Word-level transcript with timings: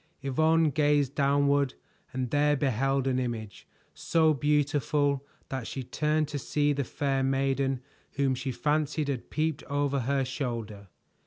Yvonne 0.23 0.71
gazed 0.71 1.13
downward 1.13 1.75
and 2.11 2.31
there 2.31 2.55
beheld 2.57 3.05
an 3.05 3.19
image, 3.19 3.67
so 3.93 4.33
beautiful 4.33 5.23
that 5.49 5.67
she 5.67 5.83
turned 5.83 6.27
to 6.27 6.39
see 6.39 6.73
the 6.73 6.83
fair 6.83 7.21
maiden 7.21 7.81
whom 8.13 8.33
she 8.33 8.51
fancied 8.51 9.09
had 9.09 9.29
peeped 9.29 9.61
over 9.65 9.99
her 9.99 10.25
shoulder. 10.25 10.87